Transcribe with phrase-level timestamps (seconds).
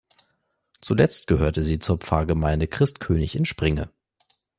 [0.81, 3.91] Zuletzt gehörte sie zur Pfarrgemeinde Christ König in Springe.